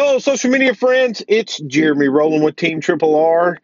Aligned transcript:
Hello, 0.00 0.20
social 0.20 0.52
media 0.52 0.76
friends. 0.76 1.24
It's 1.26 1.58
Jeremy 1.58 2.06
rolling 2.06 2.44
with 2.44 2.54
Team 2.54 2.80
Triple 2.80 3.16
R, 3.16 3.58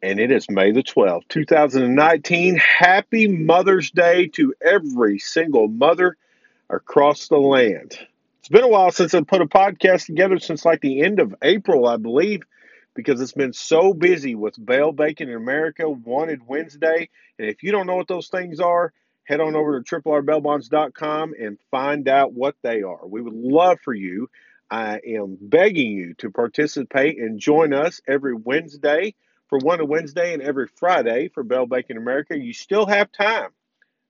and 0.00 0.18
it 0.18 0.32
is 0.32 0.48
May 0.48 0.72
the 0.72 0.82
12th, 0.82 1.28
2019. 1.28 2.56
Happy 2.56 3.28
Mother's 3.28 3.90
Day 3.90 4.28
to 4.28 4.54
every 4.62 5.18
single 5.18 5.68
mother 5.68 6.16
across 6.70 7.28
the 7.28 7.36
land. 7.36 7.98
It's 8.38 8.48
been 8.48 8.64
a 8.64 8.68
while 8.68 8.90
since 8.92 9.12
I 9.12 9.20
put 9.20 9.42
a 9.42 9.46
podcast 9.46 10.06
together, 10.06 10.38
since 10.38 10.64
like 10.64 10.80
the 10.80 11.02
end 11.02 11.20
of 11.20 11.34
April, 11.42 11.86
I 11.86 11.98
believe, 11.98 12.44
because 12.94 13.20
it's 13.20 13.32
been 13.32 13.52
so 13.52 13.92
busy 13.92 14.34
with 14.34 14.54
Bail 14.64 14.92
Bacon 14.92 15.28
in 15.28 15.36
America, 15.36 15.86
Wanted 15.86 16.48
Wednesday. 16.48 17.10
And 17.38 17.46
if 17.46 17.62
you 17.62 17.72
don't 17.72 17.86
know 17.86 17.96
what 17.96 18.08
those 18.08 18.28
things 18.28 18.58
are, 18.58 18.94
head 19.24 19.40
on 19.40 19.54
over 19.54 19.78
to 19.78 19.84
triplerbailbonds.com 19.84 21.34
and 21.38 21.58
find 21.70 22.08
out 22.08 22.32
what 22.32 22.56
they 22.62 22.80
are. 22.80 23.06
We 23.06 23.20
would 23.20 23.34
love 23.34 23.80
for 23.84 23.92
you 23.92 24.30
I 24.70 25.00
am 25.06 25.38
begging 25.40 25.92
you 25.92 26.14
to 26.18 26.30
participate 26.30 27.18
and 27.18 27.40
join 27.40 27.72
us 27.72 28.00
every 28.06 28.34
Wednesday 28.34 29.14
for 29.48 29.58
Wanted 29.58 29.88
Wednesday 29.88 30.34
and 30.34 30.42
every 30.42 30.66
Friday 30.66 31.28
for 31.28 31.42
Bail 31.42 31.66
Bacon 31.66 31.96
America. 31.96 32.38
You 32.38 32.52
still 32.52 32.86
have 32.86 33.10
time 33.10 33.50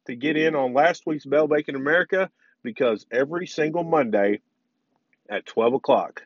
to 0.07 0.17
get 0.17 0.37
in 0.37 0.57
on 0.57 0.75
last 0.75 1.05
week's 1.07 1.27
Bail 1.27 1.47
Bacon 1.47 1.77
America 1.77 2.31
because 2.63 3.07
every 3.13 3.47
single 3.47 3.85
Monday 3.85 4.41
at 5.29 5.47
12 5.47 5.75
o'clock, 5.75 6.25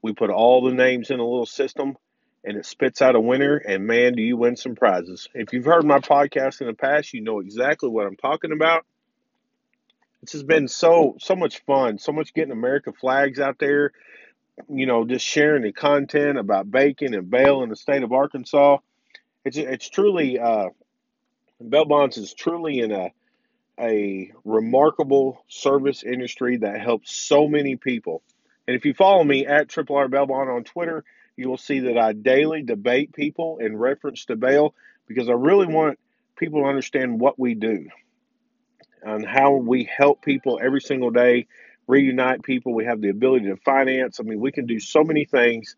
we 0.00 0.14
put 0.14 0.30
all 0.30 0.64
the 0.64 0.74
names 0.74 1.10
in 1.10 1.20
a 1.20 1.24
little 1.24 1.44
system 1.44 1.96
and 2.42 2.56
it 2.56 2.64
spits 2.64 3.02
out 3.02 3.14
a 3.14 3.20
winner. 3.20 3.56
And 3.56 3.86
man, 3.86 4.14
do 4.14 4.22
you 4.22 4.36
win 4.38 4.56
some 4.56 4.74
prizes. 4.74 5.28
If 5.34 5.52
you've 5.52 5.66
heard 5.66 5.84
my 5.84 5.98
podcast 5.98 6.62
in 6.62 6.66
the 6.66 6.72
past, 6.72 7.12
you 7.12 7.20
know 7.20 7.40
exactly 7.40 7.90
what 7.90 8.06
I'm 8.06 8.16
talking 8.16 8.52
about. 8.52 8.86
This 10.22 10.32
has 10.32 10.42
been 10.42 10.68
so 10.68 11.16
so 11.18 11.34
much 11.34 11.60
fun, 11.64 11.98
so 11.98 12.12
much 12.12 12.34
getting 12.34 12.52
America 12.52 12.92
flags 12.92 13.40
out 13.40 13.58
there. 13.58 13.92
You 14.68 14.84
know, 14.84 15.06
just 15.06 15.24
sharing 15.24 15.62
the 15.62 15.72
content 15.72 16.38
about 16.38 16.70
bacon 16.70 17.14
and 17.14 17.30
bail 17.30 17.62
in 17.62 17.70
the 17.70 17.76
state 17.76 18.02
of 18.02 18.12
Arkansas. 18.12 18.78
It's 19.44 19.56
it's 19.56 19.88
truly 19.88 20.38
uh, 20.38 20.68
Bail 21.66 21.86
Bonds 21.86 22.18
is 22.18 22.34
truly 22.34 22.80
in 22.80 22.92
a 22.92 23.12
a 23.78 24.30
remarkable 24.44 25.42
service 25.48 26.02
industry 26.02 26.58
that 26.58 26.82
helps 26.82 27.14
so 27.14 27.48
many 27.48 27.76
people. 27.76 28.22
And 28.68 28.76
if 28.76 28.84
you 28.84 28.92
follow 28.92 29.24
me 29.24 29.46
at 29.46 29.70
Triple 29.70 29.96
R 29.96 30.08
Bail 30.08 30.26
Bond 30.26 30.50
on 30.50 30.64
Twitter, 30.64 31.02
you 31.36 31.48
will 31.48 31.56
see 31.56 31.80
that 31.80 31.96
I 31.96 32.12
daily 32.12 32.62
debate 32.62 33.14
people 33.14 33.56
in 33.56 33.74
reference 33.74 34.26
to 34.26 34.36
bail 34.36 34.74
because 35.06 35.30
I 35.30 35.32
really 35.32 35.66
want 35.66 35.98
people 36.36 36.60
to 36.60 36.68
understand 36.68 37.18
what 37.18 37.38
we 37.38 37.54
do 37.54 37.88
on 39.04 39.22
how 39.22 39.54
we 39.54 39.84
help 39.84 40.22
people 40.22 40.60
every 40.62 40.80
single 40.80 41.10
day, 41.10 41.46
reunite 41.86 42.42
people. 42.42 42.74
We 42.74 42.84
have 42.84 43.00
the 43.00 43.08
ability 43.08 43.46
to 43.46 43.56
finance. 43.56 44.20
I 44.20 44.22
mean, 44.22 44.40
we 44.40 44.52
can 44.52 44.66
do 44.66 44.80
so 44.80 45.02
many 45.02 45.24
things 45.24 45.76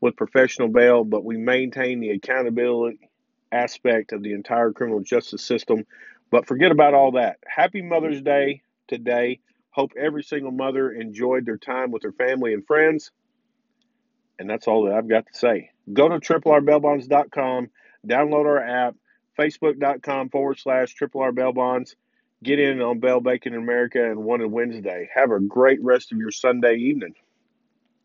with 0.00 0.16
professional 0.16 0.68
bail, 0.68 1.04
but 1.04 1.24
we 1.24 1.36
maintain 1.36 2.00
the 2.00 2.10
accountability 2.10 3.10
aspect 3.50 4.12
of 4.12 4.22
the 4.22 4.32
entire 4.32 4.72
criminal 4.72 5.00
justice 5.00 5.44
system. 5.44 5.84
But 6.30 6.46
forget 6.46 6.72
about 6.72 6.94
all 6.94 7.12
that. 7.12 7.38
Happy 7.46 7.82
Mother's 7.82 8.20
Day 8.20 8.62
today. 8.88 9.40
Hope 9.70 9.92
every 9.98 10.22
single 10.22 10.52
mother 10.52 10.90
enjoyed 10.92 11.46
their 11.46 11.56
time 11.56 11.90
with 11.90 12.02
their 12.02 12.12
family 12.12 12.54
and 12.54 12.66
friends. 12.66 13.10
And 14.38 14.50
that's 14.50 14.66
all 14.66 14.84
that 14.84 14.94
I've 14.94 15.08
got 15.08 15.26
to 15.26 15.38
say. 15.38 15.70
Go 15.92 16.08
to 16.08 16.18
triplerbailbonds.com, 16.18 17.70
download 18.06 18.46
our 18.46 18.62
app, 18.62 18.96
facebook.com 19.38 20.30
forward 20.30 20.58
slash 20.58 20.94
triple 20.94 21.22
R 21.22 21.32
Bail 21.32 21.52
Bonds 21.52 21.96
get 22.42 22.58
in 22.58 22.80
on 22.80 23.00
Bail 23.00 23.20
Bacon 23.20 23.54
America 23.54 24.10
and 24.10 24.24
Wanted 24.24 24.50
Wednesday. 24.50 25.08
Have 25.14 25.30
a 25.30 25.40
great 25.40 25.82
rest 25.82 26.12
of 26.12 26.18
your 26.18 26.30
Sunday 26.30 26.76
evening. 26.76 27.14